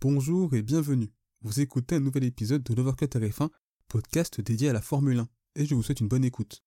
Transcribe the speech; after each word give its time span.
Bonjour 0.00 0.54
et 0.54 0.62
bienvenue. 0.62 1.10
Vous 1.42 1.58
écoutez 1.58 1.96
un 1.96 2.00
nouvel 2.00 2.22
épisode 2.22 2.62
de 2.62 2.72
l'Overcut 2.72 3.06
RF1, 3.06 3.48
podcast 3.88 4.40
dédié 4.40 4.68
à 4.68 4.72
la 4.72 4.80
Formule 4.80 5.18
1, 5.18 5.28
et 5.56 5.66
je 5.66 5.74
vous 5.74 5.82
souhaite 5.82 5.98
une 5.98 6.06
bonne 6.06 6.24
écoute. 6.24 6.62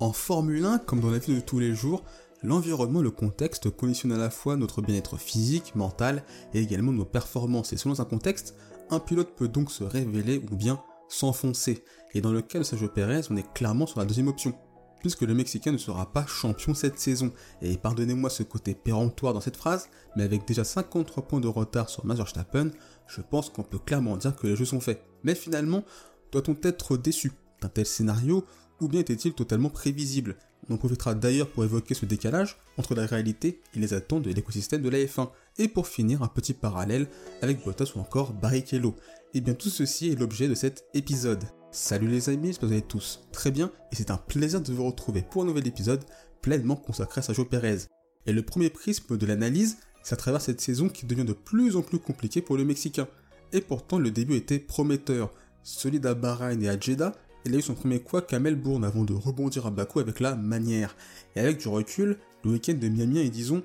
En 0.00 0.12
Formule 0.12 0.66
1, 0.66 0.80
comme 0.80 1.00
dans 1.00 1.08
la 1.08 1.16
vie 1.16 1.34
de 1.34 1.40
tous 1.40 1.58
les 1.58 1.74
jours, 1.74 2.04
l'environnement 2.42 3.00
et 3.00 3.04
le 3.04 3.10
contexte 3.10 3.70
conditionnent 3.70 4.12
à 4.12 4.18
la 4.18 4.28
fois 4.28 4.58
notre 4.58 4.82
bien-être 4.82 5.16
physique, 5.16 5.74
mental 5.74 6.22
et 6.52 6.60
également 6.60 6.92
nos 6.92 7.06
performances. 7.06 7.72
Et 7.72 7.78
selon 7.78 7.98
un 7.98 8.04
contexte, 8.04 8.54
un 8.90 9.00
pilote 9.00 9.34
peut 9.34 9.48
donc 9.48 9.70
se 9.70 9.82
révéler 9.82 10.44
ou 10.52 10.56
bien 10.56 10.78
s'enfoncer. 11.08 11.82
Et 12.12 12.20
dans 12.20 12.32
le 12.32 12.42
cas 12.42 12.58
de 12.58 12.64
Sergio 12.64 12.88
Perez, 12.88 13.22
on 13.30 13.36
est 13.38 13.50
clairement 13.54 13.86
sur 13.86 13.98
la 13.98 14.04
deuxième 14.04 14.28
option 14.28 14.54
puisque 15.00 15.22
le 15.22 15.34
Mexicain 15.34 15.72
ne 15.72 15.78
sera 15.78 16.12
pas 16.12 16.26
champion 16.26 16.74
cette 16.74 16.98
saison. 16.98 17.32
Et 17.62 17.76
pardonnez-moi 17.76 18.30
ce 18.30 18.42
côté 18.42 18.74
péremptoire 18.74 19.34
dans 19.34 19.40
cette 19.40 19.56
phrase, 19.56 19.88
mais 20.16 20.22
avec 20.22 20.46
déjà 20.46 20.64
53 20.64 21.26
points 21.26 21.40
de 21.40 21.48
retard 21.48 21.88
sur 21.88 22.04
Max 22.06 22.18
Verstappen, 22.18 22.70
je 23.06 23.20
pense 23.20 23.50
qu'on 23.50 23.62
peut 23.62 23.78
clairement 23.78 24.16
dire 24.16 24.36
que 24.36 24.46
les 24.46 24.56
jeux 24.56 24.64
sont 24.64 24.80
faits. 24.80 25.02
Mais 25.24 25.34
finalement, 25.34 25.84
doit-on 26.32 26.56
être 26.62 26.96
déçu 26.96 27.32
d'un 27.60 27.68
tel 27.68 27.86
scénario, 27.86 28.44
ou 28.80 28.88
bien 28.88 29.00
était-il 29.00 29.34
totalement 29.34 29.70
prévisible? 29.70 30.36
On 30.68 30.76
profitera 30.76 31.14
d'ailleurs 31.14 31.48
pour 31.48 31.64
évoquer 31.64 31.94
ce 31.94 32.06
décalage 32.06 32.56
entre 32.76 32.94
la 32.94 33.04
réalité 33.04 33.60
et 33.74 33.80
les 33.80 33.92
attentes 33.92 34.22
de 34.22 34.30
l'écosystème 34.30 34.82
de 34.82 34.88
la 34.88 34.98
F1, 34.98 35.30
et 35.60 35.68
pour 35.68 35.86
finir 35.86 36.22
un 36.22 36.28
petit 36.28 36.54
parallèle 36.54 37.06
avec 37.42 37.62
Bottas 37.62 37.92
ou 37.94 38.00
encore 38.00 38.32
Barrichello. 38.32 38.96
Et 39.34 39.42
bien 39.42 39.52
tout 39.52 39.68
ceci 39.68 40.08
est 40.08 40.18
l'objet 40.18 40.48
de 40.48 40.54
cet 40.54 40.86
épisode. 40.94 41.44
Salut 41.70 42.08
les 42.08 42.30
amis, 42.30 42.48
j'espère 42.48 42.70
vous 42.70 42.74
allez 42.74 42.82
tous 42.82 43.20
très 43.30 43.50
bien 43.50 43.70
et 43.92 43.96
c'est 43.96 44.10
un 44.10 44.16
plaisir 44.16 44.62
de 44.62 44.72
vous 44.72 44.86
retrouver 44.86 45.22
pour 45.22 45.42
un 45.42 45.44
nouvel 45.44 45.68
épisode 45.68 46.02
pleinement 46.40 46.76
consacré 46.76 47.18
à 47.18 47.22
Sergio 47.22 47.44
Perez. 47.44 47.80
Et 48.24 48.32
le 48.32 48.42
premier 48.42 48.70
prisme 48.70 49.18
de 49.18 49.26
l'analyse, 49.26 49.76
c'est 50.02 50.14
à 50.14 50.16
travers 50.16 50.40
cette 50.40 50.62
saison 50.62 50.88
qui 50.88 51.04
devient 51.04 51.26
de 51.26 51.34
plus 51.34 51.76
en 51.76 51.82
plus 51.82 51.98
compliquée 51.98 52.40
pour 52.40 52.56
le 52.56 52.64
Mexicain. 52.64 53.06
Et 53.52 53.60
pourtant 53.60 53.98
le 53.98 54.10
début 54.10 54.36
était 54.36 54.58
prometteur. 54.58 55.30
Solide 55.62 56.06
à 56.06 56.14
Bahreïn 56.14 56.62
et 56.62 56.70
à 56.70 56.80
Jeddah, 56.80 57.12
il 57.44 57.54
a 57.54 57.58
eu 57.58 57.62
son 57.62 57.74
premier 57.74 58.00
quoi 58.00 58.26
à 58.30 58.38
Melbourne 58.38 58.84
avant 58.84 59.04
de 59.04 59.12
rebondir 59.12 59.66
à 59.66 59.70
Bakou 59.70 60.00
avec 60.00 60.20
la 60.20 60.36
manière. 60.36 60.96
Et 61.36 61.40
avec 61.40 61.58
du 61.58 61.68
recul, 61.68 62.16
le 62.44 62.52
week-end 62.52 62.74
de 62.80 62.88
Miami 62.88 63.18
est 63.18 63.28
disons 63.28 63.62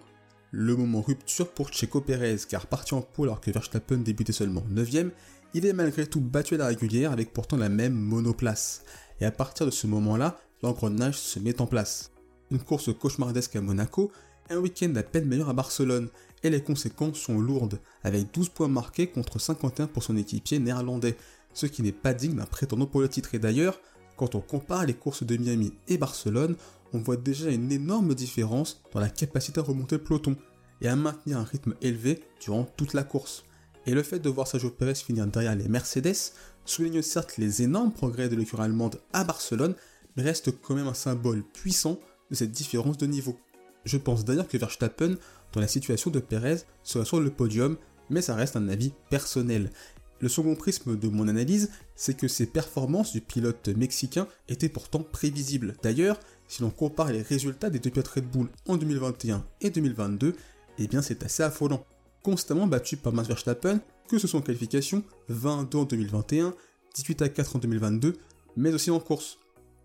le 0.58 0.74
moment 0.78 1.02
rupture 1.02 1.50
pour 1.50 1.68
Checo 1.68 2.00
Perez, 2.00 2.38
car 2.48 2.68
parti 2.68 2.94
en 2.94 3.02
pôle 3.02 3.28
alors 3.28 3.42
que 3.42 3.52
Verstappen 3.52 3.98
débutait 3.98 4.32
seulement 4.32 4.64
9ème, 4.74 5.10
il 5.54 5.66
est 5.66 5.74
malgré 5.74 6.08
tout 6.08 6.22
battu 6.22 6.56
à 6.56 6.60
la 6.60 6.68
régulière 6.68 7.12
avec 7.12 7.34
pourtant 7.34 7.58
la 7.58 7.68
même 7.68 7.94
monoplace. 7.94 8.84
Et 9.20 9.26
à 9.26 9.32
partir 9.32 9.66
de 9.66 9.72
ce 9.72 9.86
moment-là, 9.88 10.40
l'engrenage 10.64 11.18
se 11.18 11.40
met 11.40 11.60
en 11.60 11.68
place. 11.68 12.12
Une 12.52 12.60
course 12.60 12.90
cauchemardesque 12.98 13.58
à 13.58 13.62
Monaco, 13.62 14.14
un 14.50 14.60
week-end 14.60 14.96
à 14.96 15.04
peine 15.04 15.26
meilleur 15.26 15.50
à 15.50 15.54
Barcelone, 15.54 16.08
et 16.42 16.50
les 16.50 16.64
conséquences 16.64 17.20
sont 17.20 17.38
lourdes, 17.38 17.82
avec 18.04 18.34
12 18.34 18.48
points 18.48 18.70
marqués 18.70 19.08
contre 19.08 19.40
51 19.40 19.88
pour 19.88 20.04
son 20.04 20.16
équipier 20.16 20.60
néerlandais, 20.60 21.18
ce 21.54 21.66
qui 21.66 21.82
n'est 21.82 21.92
pas 21.92 22.14
digne 22.14 22.36
d'un 22.36 22.46
prétendant 22.46 22.86
pour 22.86 23.02
le 23.02 23.10
titre. 23.10 23.36
Et 23.36 23.40
d'ailleurs, 23.40 23.82
quand 24.16 24.36
on 24.36 24.42
compare 24.42 24.86
les 24.86 24.94
courses 24.94 25.24
de 25.24 25.38
Miami 25.38 25.74
et 25.88 25.98
Barcelone, 25.98 26.56
on 26.94 27.00
voit 27.00 27.18
déjà 27.18 27.50
une 27.50 27.72
énorme 27.72 28.16
différence 28.16 28.82
dans 28.94 29.00
la 29.00 29.10
capacité 29.10 29.60
à 29.60 29.64
remonter 29.64 29.98
le 29.98 30.04
peloton 30.04 30.36
et 30.82 30.88
à 30.88 30.96
maintenir 30.96 31.38
un 31.38 31.44
rythme 31.44 31.76
élevé 31.82 32.24
durant 32.42 32.64
toute 32.78 32.94
la 32.94 33.04
course. 33.04 33.44
Et 33.86 33.94
le 33.94 34.04
fait 34.04 34.20
de 34.20 34.30
voir 34.30 34.48
Sergio 34.48 34.70
Perez 34.70 34.96
finir 34.96 35.28
derrière 35.28 35.56
les 35.56 35.68
Mercedes 35.68 36.32
souligne 36.66 37.02
certes 37.02 37.38
les 37.38 37.62
énormes 37.62 37.92
progrès 37.92 38.30
de 38.30 38.36
l'écurie 38.36 38.64
allemande 38.64 39.00
à 39.14 39.24
Barcelone, 39.24 39.76
mais 40.16 40.24
reste 40.24 40.52
quand 40.62 40.76
même 40.76 40.88
un 40.88 40.94
symbole 40.94 41.44
puissant 41.44 42.00
de 42.30 42.36
cette 42.36 42.52
différence 42.52 42.98
de 42.98 43.06
niveau. 43.06 43.38
Je 43.84 43.98
pense 43.98 44.26
d'ailleurs 44.26 44.48
que 44.48 44.58
Verstappen, 44.58 45.16
dans 45.54 45.62
la 45.62 45.68
situation 45.68 46.10
de 46.10 46.20
Perez, 46.20 46.62
sera 46.84 47.06
sur 47.06 47.20
le 47.20 47.30
podium, 47.30 47.78
mais 48.10 48.22
ça 48.22 48.36
reste 48.36 48.56
un 48.56 48.68
avis 48.68 48.94
personnel. 49.10 49.70
Le 50.22 50.30
second 50.30 50.56
prisme 50.56 50.98
de 50.98 51.08
mon 51.08 51.28
analyse, 51.28 51.72
c'est 51.96 52.16
que 52.16 52.28
ces 52.28 52.46
performances 52.46 53.12
du 53.12 53.22
pilote 53.22 53.68
mexicain 53.70 54.28
étaient 54.48 54.70
pourtant 54.70 55.04
prévisibles. 55.04 55.76
D'ailleurs, 55.84 56.20
si 56.48 56.62
l'on 56.62 56.70
compare 56.70 57.12
les 57.12 57.22
résultats 57.22 57.70
des 57.70 57.80
deux 57.80 57.90
pilotes 57.90 58.08
Red 58.08 58.30
Bull 58.30 58.48
en 58.68 58.78
2021 58.78 59.46
et 59.62 59.70
2022, 59.70 60.36
eh 60.78 60.88
bien 60.88 61.02
c'est 61.02 61.24
assez 61.24 61.44
affolant 61.44 61.86
constamment 62.24 62.68
battu 62.68 62.98
par 62.98 63.14
Max 63.14 63.28
Verstappen, 63.28 63.80
que 64.08 64.18
ce 64.18 64.28
soit 64.28 64.40
en 64.40 64.44
qualification, 64.44 65.04
22 65.30 65.78
en 65.78 65.84
2021, 65.84 66.54
18 66.96 67.22
à 67.22 67.30
4 67.30 67.58
en 67.58 67.60
2022, 67.60 68.16
mais 68.56 68.74
aussi 68.74 68.92
en 68.92 69.00
course. 69.00 69.38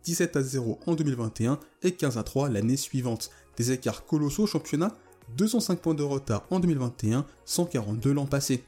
17 0.05 0.37
à 0.37 0.43
0 0.43 0.79
en 0.87 0.95
2021 0.95 1.59
et 1.83 1.93
15 1.93 2.17
à 2.17 2.23
3 2.23 2.49
l'année 2.49 2.79
suivante. 2.79 3.31
Des 3.57 3.73
écarts 3.73 4.07
colossaux 4.07 4.45
au 4.45 4.47
championnat, 4.47 4.97
205 5.37 5.81
points 5.81 5.95
de 5.95 6.03
retard 6.03 6.47
en 6.51 6.61
2021, 6.61 7.27
142 7.45 8.13
l'an 8.13 8.27
passé. 8.27 8.65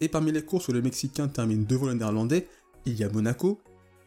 Et 0.00 0.08
parmi 0.08 0.32
les 0.32 0.42
courses 0.42 0.68
où 0.68 0.72
le 0.72 0.82
Mexicain 0.82 1.28
termine 1.28 1.64
devant 1.64 1.86
le 1.86 1.94
Néerlandais, 1.94 2.48
il 2.86 2.94
y 2.94 3.04
a 3.04 3.08
Monaco, 3.08 3.60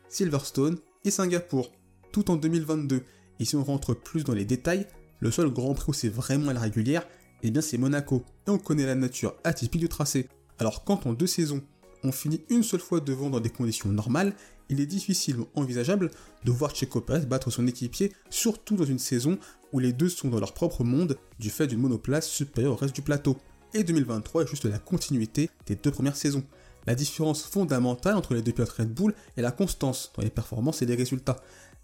Silverstone 0.07 0.77
et 1.03 1.11
Singapour, 1.11 1.71
tout 2.11 2.31
en 2.31 2.35
2022. 2.35 3.03
Et 3.39 3.45
si 3.45 3.55
on 3.55 3.63
rentre 3.63 3.93
plus 3.93 4.23
dans 4.23 4.33
les 4.33 4.45
détails, 4.45 4.87
le 5.19 5.31
seul 5.31 5.49
Grand 5.49 5.73
Prix 5.73 5.85
où 5.89 5.93
c'est 5.93 6.09
vraiment 6.09 6.49
à 6.49 6.53
la 6.53 6.61
régulière, 6.61 7.07
eh 7.43 7.51
bien 7.51 7.61
c'est 7.61 7.77
Monaco, 7.77 8.23
et 8.47 8.51
on 8.51 8.57
connaît 8.57 8.85
la 8.85 8.95
nature 8.95 9.35
atypique 9.43 9.81
du 9.81 9.89
tracé. 9.89 10.27
Alors 10.59 10.83
quand 10.83 11.05
en 11.07 11.13
deux 11.13 11.27
saisons, 11.27 11.61
on 12.03 12.11
finit 12.11 12.43
une 12.49 12.63
seule 12.63 12.79
fois 12.79 12.99
devant 12.99 13.29
dans 13.29 13.39
des 13.39 13.49
conditions 13.49 13.89
normales, 13.89 14.33
il 14.69 14.79
est 14.79 14.85
difficilement 14.85 15.47
envisageable 15.55 16.11
de 16.45 16.51
voir 16.51 16.73
Checo 16.73 17.01
Perez 17.01 17.25
battre 17.25 17.51
son 17.51 17.67
équipier, 17.67 18.13
surtout 18.29 18.75
dans 18.75 18.85
une 18.85 18.99
saison 18.99 19.37
où 19.73 19.79
les 19.79 19.91
deux 19.91 20.09
sont 20.09 20.29
dans 20.29 20.39
leur 20.39 20.53
propre 20.53 20.83
monde 20.83 21.17
du 21.39 21.49
fait 21.49 21.67
d'une 21.67 21.79
monoplace 21.79 22.29
supérieure 22.29 22.73
au 22.73 22.77
reste 22.77 22.95
du 22.95 23.01
plateau. 23.01 23.37
Et 23.73 23.83
2023 23.83 24.43
est 24.43 24.47
juste 24.47 24.65
la 24.65 24.79
continuité 24.79 25.49
des 25.65 25.75
deux 25.75 25.91
premières 25.91 26.15
saisons. 26.15 26.43
La 26.87 26.95
différence 26.95 27.43
fondamentale 27.43 28.15
entre 28.15 28.33
les 28.33 28.41
deux 28.41 28.51
pilotes 28.51 28.69
Red 28.69 28.93
Bull 28.93 29.13
est 29.37 29.41
la 29.41 29.51
constance 29.51 30.11
dans 30.15 30.23
les 30.23 30.29
performances 30.29 30.81
et 30.81 30.85
les 30.85 30.95
résultats. 30.95 31.37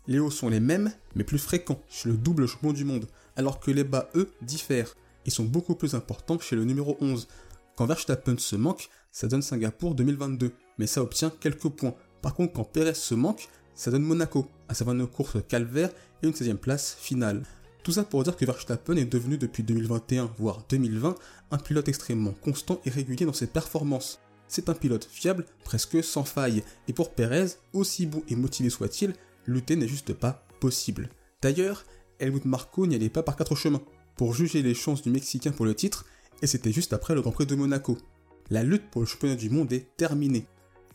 Les 0.07 0.19
hauts 0.19 0.31
sont 0.31 0.49
les 0.49 0.59
mêmes, 0.59 0.91
mais 1.15 1.23
plus 1.23 1.37
fréquents 1.37 1.81
chez 1.89 2.09
le 2.09 2.17
double 2.17 2.47
champion 2.47 2.73
du 2.73 2.85
monde, 2.85 3.07
alors 3.35 3.59
que 3.59 3.71
les 3.71 3.83
bas, 3.83 4.09
eux, 4.15 4.31
diffèrent 4.41 4.95
ils 5.27 5.33
sont 5.33 5.43
beaucoup 5.43 5.75
plus 5.75 5.93
importants 5.93 6.39
chez 6.39 6.55
le 6.55 6.63
numéro 6.63 6.97
11. 7.01 7.27
Quand 7.75 7.85
Verstappen 7.85 8.37
se 8.37 8.55
manque, 8.55 8.89
ça 9.11 9.27
donne 9.27 9.41
Singapour 9.41 9.93
2022, 9.93 10.53
mais 10.77 10.87
ça 10.87 11.03
obtient 11.03 11.29
quelques 11.29 11.67
points. 11.67 11.93
Par 12.21 12.33
contre, 12.33 12.53
quand 12.53 12.63
Perez 12.63 12.93
se 12.93 13.13
manque, 13.13 13.49
ça 13.75 13.91
donne 13.91 14.03
Monaco, 14.03 14.47
à 14.69 14.73
savoir 14.73 14.95
une 14.95 15.05
course 15.05 15.37
calvaire 15.47 15.91
et 16.23 16.27
une 16.27 16.33
16 16.33 16.49
e 16.49 16.53
place 16.53 16.95
finale. 16.99 17.43
Tout 17.87 17.93
ça 17.93 18.03
pour 18.03 18.21
dire 18.21 18.35
que 18.35 18.43
Verstappen 18.43 18.97
est 18.97 19.05
devenu 19.05 19.37
depuis 19.37 19.63
2021, 19.63 20.29
voire 20.37 20.61
2020, 20.67 21.15
un 21.51 21.57
pilote 21.57 21.87
extrêmement 21.87 22.33
constant 22.33 22.81
et 22.83 22.89
régulier 22.89 23.25
dans 23.25 23.31
ses 23.31 23.47
performances. 23.47 24.19
C'est 24.49 24.67
un 24.67 24.73
pilote 24.73 25.07
fiable, 25.09 25.45
presque 25.63 26.03
sans 26.03 26.25
faille, 26.25 26.63
et 26.89 26.91
pour 26.91 27.11
Perez, 27.11 27.45
aussi 27.71 28.05
bon 28.05 28.23
et 28.27 28.35
motivé 28.35 28.69
soit-il, 28.69 29.13
lutter 29.45 29.77
n'est 29.77 29.87
juste 29.87 30.11
pas 30.11 30.45
possible. 30.59 31.07
D'ailleurs, 31.41 31.85
Helmut 32.19 32.43
Marko 32.43 32.87
n'y 32.87 32.95
allait 32.95 33.07
pas 33.07 33.23
par 33.23 33.37
quatre 33.37 33.55
chemins 33.55 33.81
pour 34.17 34.33
juger 34.33 34.61
les 34.61 34.73
chances 34.73 35.01
du 35.01 35.09
Mexicain 35.09 35.51
pour 35.51 35.65
le 35.65 35.73
titre, 35.73 36.05
et 36.41 36.47
c'était 36.47 36.73
juste 36.73 36.91
après 36.91 37.15
le 37.15 37.21
Grand 37.21 37.31
Prix 37.31 37.45
de 37.45 37.55
Monaco. 37.55 37.97
La 38.49 38.63
lutte 38.63 38.91
pour 38.91 38.99
le 38.99 39.07
championnat 39.07 39.37
du 39.37 39.49
monde 39.49 39.71
est 39.71 39.95
terminée. 39.95 40.45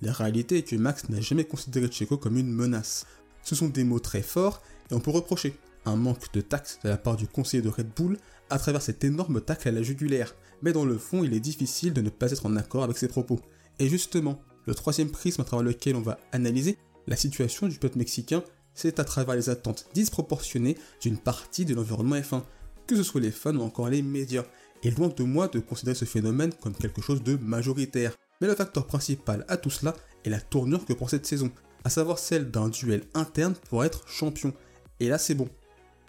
La 0.03 0.13
réalité 0.13 0.59
est 0.59 0.69
que 0.69 0.77
Max 0.77 1.09
n'a 1.09 1.23
jamais 1.23 1.45
considéré 1.45 1.89
Checo 1.89 2.19
comme 2.19 2.37
une 2.37 2.53
menace. 2.53 3.07
Ce 3.43 3.55
sont 3.55 3.69
des 3.69 3.85
mots 3.85 3.99
très 3.99 4.21
forts, 4.21 4.61
et 4.91 4.95
on 4.95 5.01
peut 5.01 5.11
reprocher 5.11 5.55
un 5.85 5.97
manque 5.97 6.33
de 6.33 6.41
tact 6.41 6.81
de 6.85 6.89
la 6.89 6.97
part 6.97 7.17
du 7.17 7.27
conseiller 7.27 7.63
de 7.63 7.69
Red 7.69 7.91
Bull 7.95 8.17
à 8.51 8.59
travers 8.59 8.83
cet 8.83 9.05
énorme 9.05 9.41
tacle 9.41 9.69
à 9.69 9.73
la 9.73 9.83
jugulaire, 9.83 10.35
mais 10.63 10.73
dans 10.73 10.85
le 10.85 10.99
fond 10.99 11.25
il 11.25 11.35
est 11.35 11.41
difficile 11.41 11.93
de 11.93 12.01
ne 12.01 12.11
pas 12.11 12.31
être 12.31 12.47
en 12.47 12.57
accord 12.57 12.85
avec 12.85 12.99
ses 12.99 13.09
propos. 13.09 13.41
Et 13.79 13.89
justement, 13.89 14.41
le 14.67 14.75
troisième 14.75 15.11
prisme 15.11 15.41
à 15.41 15.45
travers 15.45 15.65
lequel 15.65 15.97
on 15.97 16.03
va 16.03 16.19
analyser 16.33 16.79
la 17.07 17.17
situation 17.17 17.67
du 17.67 17.79
peuple 17.79 17.99
mexicain, 17.99 18.45
c'est 18.75 19.01
à 19.01 19.05
travers 19.05 19.35
les 19.35 19.51
attentes 19.51 19.87
disproportionnées 19.95 20.79
d'une 21.01 21.19
partie 21.19 21.65
de 21.65 21.75
l'environnement 21.75 22.17
F1, 22.17 22.43
que 22.87 22.97
ce 22.97 23.03
soit 23.03 23.21
les 23.21 23.31
fans 23.31 23.57
ou 23.57 23.63
encore 23.63 23.89
les 23.89 24.03
médias. 24.03 24.45
Et 24.85 24.91
loin 24.91 25.09
de 25.09 25.23
moi 25.23 25.49
de 25.49 25.61
considérer 25.61 25.95
ce 25.95 26.05
phénomène 26.05 26.53
comme 26.61 26.75
quelque 26.75 27.03
chose 27.03 27.23
de 27.23 27.37
majoritaire. 27.37 28.17
Mais 28.41 28.49
le 28.49 28.55
facteur 28.55 28.87
principal 28.87 29.45
à 29.49 29.57
tout 29.57 29.71
cela 29.71 29.95
est 30.25 30.31
la 30.31 30.41
tournure 30.41 30.85
que 30.85 30.93
prend 30.93 31.07
cette 31.07 31.27
saison, 31.27 31.51
à 31.85 31.91
savoir 31.91 32.19
celle 32.19 32.51
d'un 32.51 32.69
duel 32.69 33.05
interne 33.15 33.55
pour 33.69 33.85
être 33.85 34.09
champion. 34.09 34.53
Et 34.99 35.09
là 35.09 35.19
c'est 35.19 35.35
bon. 35.35 35.49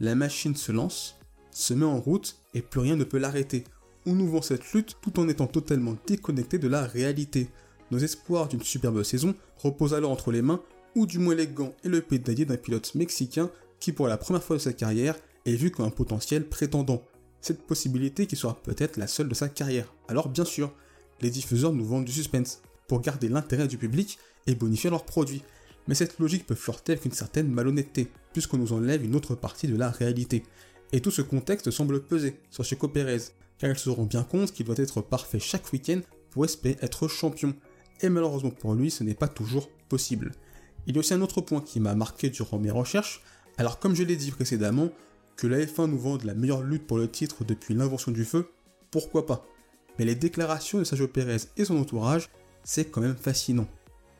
La 0.04 0.16
machine 0.16 0.54
se 0.54 0.74
lance, 0.74 1.16
se 1.52 1.74
met 1.74 1.86
en 1.86 1.98
route 1.98 2.36
et 2.54 2.62
plus 2.62 2.82
rien 2.82 2.98
ne 2.98 3.06
peut 3.06 3.20
l'arrêter. 3.20 3.64
On 4.06 4.12
nous 4.12 4.28
vend 4.28 4.42
cette 4.42 4.74
lutte 4.74 4.98
tout 5.02 5.18
en 5.18 5.30
étant 5.30 5.48
totalement 5.48 5.96
déconnecté 6.06 6.60
de 6.60 6.68
la 6.68 6.82
réalité. 6.82 7.48
Nos 7.90 8.00
espoirs 8.00 8.50
d'une 8.50 8.62
superbe 8.62 9.02
saison 9.04 9.34
reposent 9.56 9.94
alors 9.94 10.12
entre 10.12 10.34
les 10.34 10.42
mains, 10.42 10.62
ou 10.96 11.06
du 11.06 11.20
moins 11.20 11.36
les 11.36 11.48
gants 11.48 11.74
et 11.86 11.88
le 11.88 12.02
pédalier 12.02 12.44
d'un 12.44 12.58
pilote 12.58 12.94
mexicain 12.96 13.50
qui 13.80 13.94
pour 13.94 14.10
la 14.10 14.18
première 14.18 14.44
fois 14.44 14.58
de 14.58 14.62
sa 14.62 14.74
carrière 14.74 15.16
est 15.46 15.56
vu 15.56 15.72
comme 15.72 15.86
un 15.86 15.90
potentiel 15.90 16.50
prétendant. 16.50 17.02
Cette 17.40 17.66
possibilité 17.66 18.28
qui 18.28 18.36
sera 18.36 18.62
peut-être 18.62 18.98
la 18.98 19.08
seule 19.08 19.30
de 19.30 19.34
sa 19.34 19.48
carrière. 19.48 19.94
Alors 20.10 20.28
bien 20.28 20.44
sûr, 20.44 20.74
les 21.22 21.30
diffuseurs 21.30 21.72
nous 21.72 21.86
vendent 21.86 22.04
du 22.04 22.12
suspense 22.12 22.62
pour 22.90 23.00
garder 23.00 23.30
l'intérêt 23.30 23.70
du 23.70 23.78
public 23.78 24.20
et 24.48 24.56
bonifier 24.56 24.90
leurs 24.90 25.06
produits. 25.06 25.44
Mais 25.88 25.96
cette 25.96 26.20
logique 26.20 26.46
peut 26.46 26.56
flirter 26.56 26.92
avec 26.92 27.06
une 27.06 27.14
certaine 27.14 27.48
malhonnêteté, 27.48 28.12
puisqu'on 28.33 28.57
nous 28.57 28.74
enlève 28.74 29.06
une 29.06 29.15
autre 29.15 29.35
partie 29.35 29.68
de 29.68 29.77
la 29.77 29.89
réalité. 29.89 30.44
Et 30.91 31.00
tout 31.00 31.12
ce 31.12 31.21
contexte 31.21 31.71
semble 31.71 32.03
peser 32.03 32.39
sur 32.50 32.63
Checo 32.63 32.88
Pérez, 32.88 33.21
car 33.57 33.69
ils 33.69 33.77
se 33.77 33.89
rendent 33.89 34.09
bien 34.09 34.24
compte 34.24 34.51
qu'il 34.51 34.65
doit 34.65 34.75
être 34.77 35.01
parfait 35.01 35.39
chaque 35.39 35.71
week-end 35.71 36.01
pour 36.31 36.45
espérer 36.45 36.77
être 36.81 37.07
champion. 37.07 37.53
Et 38.01 38.09
malheureusement 38.09 38.51
pour 38.51 38.74
lui, 38.74 38.91
ce 38.91 39.03
n'est 39.03 39.13
pas 39.13 39.27
toujours 39.27 39.69
possible. 39.88 40.31
Il 40.85 40.95
y 40.95 40.97
a 40.97 41.00
aussi 41.00 41.13
un 41.13 41.21
autre 41.21 41.41
point 41.41 41.62
qui 41.62 41.80
m'a 41.80 41.95
marqué 41.95 42.30
durant 42.30 42.59
mes 42.59 42.71
recherches. 42.71 43.21
Alors 43.57 43.80
comme 43.80 43.95
je 43.95 44.03
l'ai 44.03 44.18
dit 44.18 44.31
précédemment, 44.31 44.89
que 45.35 45.47
la 45.47 45.59
F1 45.59 45.89
nous 45.89 46.00
vende 46.00 46.24
la 46.24 46.33
meilleure 46.33 46.63
lutte 46.63 46.85
pour 46.85 46.97
le 46.97 47.09
titre 47.09 47.44
depuis 47.44 47.74
l'invention 47.74 48.12
du 48.12 48.25
feu, 48.25 48.50
pourquoi 48.91 49.25
pas? 49.25 49.45
Mais 49.97 50.06
les 50.06 50.15
déclarations 50.15 50.80
de 50.80 50.83
Sergio 50.83 51.07
Pérez 51.07 51.38
et 51.57 51.65
son 51.65 51.77
entourage, 51.77 52.30
c'est 52.63 52.85
quand 52.85 53.01
même 53.01 53.15
fascinant. 53.15 53.68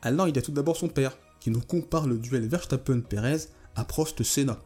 Alors 0.02 0.28
il 0.28 0.34
y 0.36 0.38
a 0.38 0.42
tout 0.42 0.52
d'abord 0.52 0.76
son 0.76 0.88
père, 0.88 1.16
qui 1.40 1.50
nous 1.50 1.60
compare 1.60 2.06
le 2.06 2.18
duel 2.18 2.48
Verstappen-Pérez 2.48 3.48
à 3.76 3.84
Prost-Senna. 3.84 4.58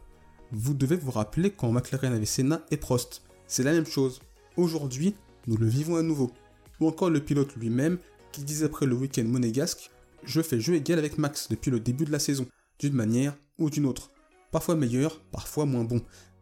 Vous 0.51 0.73
devez 0.73 0.95
vous 0.95 1.11
rappeler 1.11 1.51
quand 1.51 1.71
McLaren 1.71 2.13
avait 2.13 2.25
Senna 2.25 2.65
et 2.71 2.77
Prost. 2.77 3.23
C'est 3.47 3.63
la 3.63 3.71
même 3.71 3.85
chose. 3.85 4.19
Aujourd'hui, 4.57 5.15
nous 5.47 5.57
le 5.57 5.67
vivons 5.67 5.95
à 5.95 6.01
nouveau. 6.01 6.31
Ou 6.79 6.87
encore 6.87 7.09
le 7.09 7.19
pilote 7.19 7.55
lui-même 7.55 7.99
qui 8.31 8.43
disait 8.43 8.65
après 8.65 8.85
le 8.85 8.95
week-end 8.95 9.23
monégasque 9.23 9.91
Je 10.23 10.41
fais 10.41 10.59
jeu 10.59 10.75
égal 10.75 10.99
avec 10.99 11.17
Max 11.17 11.49
depuis 11.49 11.71
le 11.71 11.79
début 11.79 12.05
de 12.05 12.11
la 12.11 12.19
saison, 12.19 12.47
d'une 12.79 12.93
manière 12.93 13.35
ou 13.57 13.69
d'une 13.69 13.85
autre. 13.85 14.11
Parfois 14.51 14.75
meilleur, 14.75 15.19
parfois 15.31 15.65
moins 15.65 15.83
bon. 15.83 16.01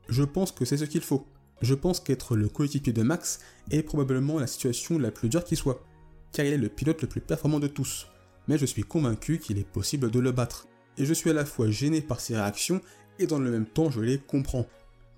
Je 0.10 0.24
pense 0.24 0.52
que 0.52 0.66
c'est 0.66 0.78
ce 0.78 0.86
qu'il 0.86 1.02
faut. 1.02 1.28
Je 1.62 1.74
pense 1.74 2.00
qu'être 2.00 2.36
le 2.36 2.50
coéquipier 2.50 2.94
de 2.94 3.02
Max 3.02 3.40
est 3.72 3.84
probablement 3.84 4.40
la 4.40 4.48
situation 4.48 5.00
la 5.00 5.12
plus 5.12 5.28
dure 5.28 5.44
qui 5.44 5.56
soit, 5.56 5.84
car 6.32 6.46
il 6.46 6.54
est 6.54 6.58
le 6.58 6.70
pilote 6.70 7.02
le 7.02 7.08
plus 7.08 7.22
performant 7.22 7.60
de 7.60 7.68
tous. 7.68 8.08
Mais 8.48 8.58
je 8.58 8.66
suis 8.66 8.84
convaincu 8.84 9.40
qu'il 9.40 9.58
est 9.58 9.68
possible 9.68 10.12
de 10.12 10.20
le 10.20 10.32
battre. 10.32 10.68
Et 10.98 11.06
je 11.06 11.14
suis 11.14 11.30
à 11.30 11.34
la 11.34 11.46
fois 11.46 11.70
gêné 11.70 12.02
par 12.02 12.20
ses 12.20 12.36
réactions 12.36 12.82
et 13.20 13.28
dans 13.28 13.40
le 13.40 13.52
même 13.52 13.66
temps 13.66 13.92
je 13.92 14.02
les 14.02 14.18
comprends. 14.18 14.68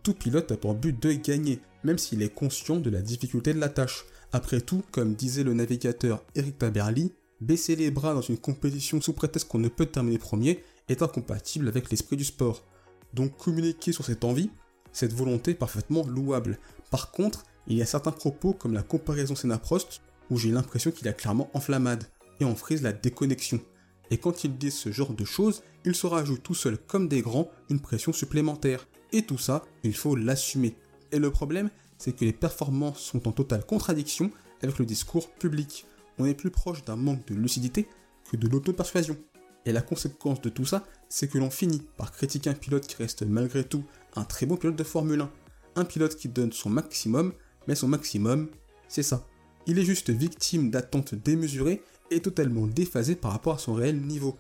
Tout 0.04 0.14
pilote 0.14 0.52
a 0.52 0.58
pour 0.58 0.76
but 0.76 1.02
de 1.02 1.12
gagner, 1.14 1.60
même 1.84 1.98
s'il 1.98 2.22
est 2.22 2.34
conscient 2.34 2.78
de 2.78 2.90
la 2.90 3.02
difficulté 3.02 3.54
de 3.54 3.60
la 3.60 3.70
tâche. 3.70 4.06
Après 4.32 4.62
tout, 4.62 4.84
comme 4.92 5.16
disait 5.16 5.44
le 5.44 5.54
navigateur 5.54 6.24
Eric 6.36 6.58
Taberly, 6.58 7.14
baisser 7.42 7.76
les 7.76 7.92
bras 7.92 8.14
dans 8.14 8.22
une 8.22 8.38
compétition 8.38 9.02
sous 9.02 9.14
prétexte 9.14 9.48
qu'on 9.48 9.60
ne 9.60 9.70
peut 9.70 9.86
terminer 9.86 10.18
premier 10.18 10.64
est 10.88 11.02
incompatible 11.02 11.68
avec 11.68 11.90
l'esprit 11.90 12.18
du 12.18 12.26
sport. 12.26 12.64
Donc 13.14 13.38
communiquer 13.38 13.92
sur 13.92 14.06
cette 14.06 14.24
envie, 14.24 14.52
cette 14.92 15.14
volonté 15.14 15.54
parfaitement 15.54 16.06
louable. 16.08 16.58
Par 16.92 17.12
contre, 17.12 17.44
il 17.68 17.78
y 17.78 17.82
a 17.82 17.86
certains 17.86 18.12
propos 18.12 18.54
comme 18.54 18.74
la 18.74 18.84
comparaison 18.84 19.36
Senna-Prost 19.36 20.02
où 20.30 20.38
j'ai 20.38 20.52
l'impression 20.52 20.92
qu'il 20.92 21.08
a 21.08 21.14
clairement 21.14 21.50
enflammade 21.54 22.04
et 22.40 22.46
en 22.46 22.56
frise 22.56 22.82
la 22.82 22.94
déconnexion. 22.94 23.60
Et 24.12 24.18
quand 24.18 24.44
il 24.44 24.58
dit 24.58 24.72
ce 24.72 24.92
genre 24.92 25.14
de 25.14 25.26
choses, 25.26 25.64
il 25.86 25.96
se 25.96 26.08
rajoute 26.08 26.44
tout 26.44 26.56
seul 26.56 26.78
comme 26.78 27.08
des 27.08 27.22
grands 27.22 27.50
une 27.70 27.80
pression 27.80 28.12
supplémentaire. 28.12 28.88
Et 29.12 29.24
tout 29.24 29.38
ça, 29.38 29.64
il 29.84 29.96
faut 29.96 30.16
l'assumer. 30.16 30.76
Et 31.12 31.20
le 31.20 31.32
problème, 31.32 31.70
c'est 31.98 32.16
que 32.16 32.26
les 32.26 32.34
performances 32.34 33.00
sont 33.00 33.28
en 33.28 33.32
totale 33.32 33.66
contradiction 33.66 34.32
avec 34.62 34.80
le 34.80 34.86
discours 34.86 35.30
public. 35.32 35.86
On 36.18 36.26
est 36.26 36.34
plus 36.34 36.52
proche 36.52 36.84
d'un 36.86 36.96
manque 36.96 37.26
de 37.28 37.36
lucidité 37.36 37.88
que 38.32 38.38
de 38.38 38.48
l'auto-persuasion. 38.48 39.18
Et 39.66 39.72
la 39.72 39.82
conséquence 39.82 40.42
de 40.42 40.50
tout 40.50 40.66
ça, 40.66 40.86
c'est 41.10 41.28
que 41.28 41.38
l'on 41.38 41.50
finit 41.50 41.82
par 41.98 42.12
critiquer 42.12 42.50
un 42.50 42.56
pilote 42.56 42.88
qui 42.88 42.96
reste 42.96 43.24
malgré 43.24 43.64
tout 43.64 43.84
un 44.16 44.24
très 44.24 44.46
bon 44.46 44.58
pilote 44.58 44.76
de 44.76 44.84
Formule 44.84 45.22
1. 45.22 45.32
Un 45.76 45.86
pilote 45.86 46.16
qui 46.16 46.30
donne 46.30 46.52
son 46.52 46.70
maximum, 46.70 47.34
mais 47.68 47.76
son 47.76 47.88
maximum, 47.88 48.50
c'est 48.88 49.04
ça. 49.04 49.26
Il 49.68 49.78
est 49.78 49.86
juste 49.86 50.10
victime 50.10 50.72
d'attentes 50.72 51.16
démesurées 51.16 51.84
et 52.12 52.20
totalement 52.20 52.68
déphasé 52.68 53.16
par 53.16 53.32
rapport 53.32 53.56
à 53.56 53.60
son 53.60 53.74
réel 53.74 54.00
niveau. 54.02 54.38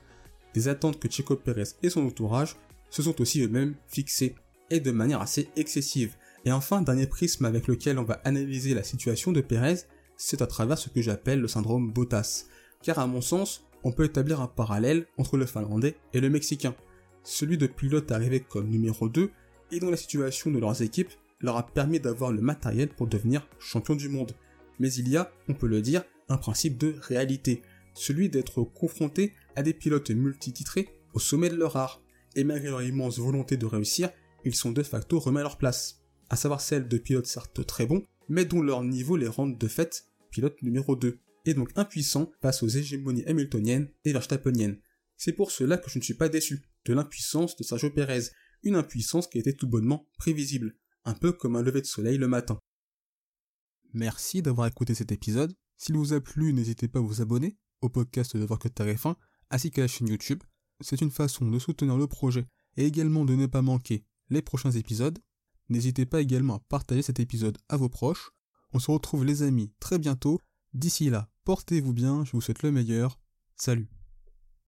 Des 0.53 0.67
attentes 0.67 0.99
que 0.99 1.09
Chico 1.09 1.35
Pérez 1.35 1.63
et 1.83 1.89
son 1.89 2.05
entourage 2.05 2.55
se 2.89 3.03
sont 3.03 3.21
aussi 3.21 3.41
eux-mêmes 3.41 3.75
fixées, 3.87 4.35
et 4.69 4.79
de 4.79 4.91
manière 4.91 5.21
assez 5.21 5.49
excessive. 5.55 6.15
Et 6.45 6.51
enfin, 6.51 6.81
dernier 6.81 7.07
prisme 7.07 7.45
avec 7.45 7.67
lequel 7.67 7.99
on 7.99 8.03
va 8.03 8.21
analyser 8.23 8.73
la 8.73 8.83
situation 8.83 9.31
de 9.31 9.41
Pérez, 9.41 9.81
c'est 10.15 10.41
à 10.41 10.47
travers 10.47 10.77
ce 10.77 10.89
que 10.89 11.01
j'appelle 11.01 11.41
le 11.41 11.47
syndrome 11.47 11.91
Bottas. 11.91 12.45
Car 12.81 12.99
à 12.99 13.07
mon 13.07 13.21
sens, 13.21 13.65
on 13.83 13.91
peut 13.91 14.05
établir 14.05 14.41
un 14.41 14.47
parallèle 14.47 15.05
entre 15.17 15.37
le 15.37 15.45
Finlandais 15.45 15.95
et 16.13 16.19
le 16.19 16.29
Mexicain. 16.29 16.75
Celui 17.23 17.57
de 17.57 17.67
pilote 17.67 18.11
arrivé 18.11 18.39
comme 18.39 18.69
numéro 18.69 19.09
2 19.09 19.31
et 19.71 19.79
dont 19.79 19.91
la 19.91 19.97
situation 19.97 20.51
de 20.51 20.59
leurs 20.59 20.81
équipes 20.81 21.11
leur 21.41 21.57
a 21.57 21.65
permis 21.65 21.99
d'avoir 21.99 22.31
le 22.31 22.41
matériel 22.41 22.89
pour 22.89 23.07
devenir 23.07 23.47
champion 23.59 23.95
du 23.95 24.09
monde. 24.09 24.33
Mais 24.79 24.91
il 24.93 25.09
y 25.09 25.17
a, 25.17 25.31
on 25.47 25.53
peut 25.53 25.67
le 25.67 25.81
dire, 25.81 26.03
un 26.29 26.37
principe 26.37 26.77
de 26.77 26.95
réalité, 27.01 27.61
celui 27.93 28.29
d'être 28.29 28.63
confronté 28.63 29.33
à 29.55 29.63
des 29.63 29.73
pilotes 29.73 30.11
multititrés 30.11 30.89
au 31.13 31.19
sommet 31.19 31.49
de 31.49 31.55
leur 31.55 31.75
art, 31.75 32.01
et 32.35 32.43
malgré 32.43 32.69
leur 32.69 32.83
immense 32.83 33.19
volonté 33.19 33.57
de 33.57 33.65
réussir, 33.65 34.09
ils 34.45 34.55
sont 34.55 34.71
de 34.71 34.83
facto 34.83 35.19
remis 35.19 35.39
à 35.39 35.43
leur 35.43 35.57
place, 35.57 36.03
à 36.29 36.35
savoir 36.35 36.61
celle 36.61 36.87
de 36.87 36.97
pilotes 36.97 37.25
certes 37.25 37.65
très 37.65 37.85
bons, 37.85 38.03
mais 38.29 38.45
dont 38.45 38.61
leur 38.61 38.83
niveau 38.83 39.17
les 39.17 39.27
rend 39.27 39.47
de 39.47 39.67
fait 39.67 40.05
pilote 40.29 40.61
numéro 40.61 40.95
2, 40.95 41.19
et 41.45 41.53
donc 41.53 41.71
impuissants 41.75 42.31
face 42.41 42.61
aux 42.63 42.67
hégémonies 42.67 43.25
hamiltoniennes 43.25 43.89
et 44.05 44.13
verstappeniennes. 44.13 44.79
C'est 45.17 45.33
pour 45.33 45.51
cela 45.51 45.77
que 45.77 45.89
je 45.89 45.97
ne 45.97 46.03
suis 46.03 46.13
pas 46.13 46.29
déçu 46.29 46.61
de 46.85 46.93
l'impuissance 46.93 47.57
de 47.57 47.63
Sergio 47.63 47.89
Pérez, 47.89 48.29
une 48.63 48.75
impuissance 48.75 49.27
qui 49.27 49.39
était 49.39 49.53
tout 49.53 49.67
bonnement 49.67 50.07
prévisible, 50.17 50.75
un 51.05 51.13
peu 51.13 51.31
comme 51.31 51.55
un 51.55 51.63
lever 51.63 51.81
de 51.81 51.87
soleil 51.87 52.17
le 52.17 52.27
matin. 52.27 52.59
Merci 53.93 54.41
d'avoir 54.41 54.67
écouté 54.67 54.93
cet 54.93 55.11
épisode. 55.11 55.53
S'il 55.79 55.95
vous 55.95 56.11
a 56.11 56.19
plu, 56.19 56.51
n'hésitez 56.51 56.89
pas 56.89 56.99
à 56.99 57.01
vous 57.01 57.21
abonner 57.21 57.57
au 57.81 57.87
podcast 57.87 58.35
de 58.35 58.43
Voir 58.43 58.59
que 58.59 58.67
F1 58.67 59.15
ainsi 59.49 59.71
qu'à 59.71 59.81
la 59.81 59.87
chaîne 59.87 60.09
YouTube. 60.09 60.43
C'est 60.81 60.99
une 60.99 61.09
façon 61.09 61.49
de 61.49 61.57
soutenir 61.57 61.95
le 61.95 62.05
projet 62.05 62.45
et 62.75 62.85
également 62.85 63.23
de 63.23 63.33
ne 63.33 63.45
pas 63.45 63.61
manquer 63.61 64.03
les 64.29 64.41
prochains 64.41 64.71
épisodes. 64.71 65.17
N'hésitez 65.69 66.05
pas 66.05 66.19
également 66.19 66.55
à 66.55 66.59
partager 66.59 67.01
cet 67.01 67.21
épisode 67.21 67.57
à 67.69 67.77
vos 67.77 67.89
proches. 67.89 68.31
On 68.73 68.79
se 68.79 68.91
retrouve 68.91 69.23
les 69.23 69.41
amis 69.41 69.71
très 69.79 69.99
bientôt. 69.99 70.39
D'ici 70.73 71.09
là, 71.09 71.29
portez-vous 71.45 71.93
bien, 71.93 72.25
je 72.25 72.33
vous 72.33 72.41
souhaite 72.41 72.61
le 72.61 72.73
meilleur. 72.73 73.17
Salut 73.55 73.89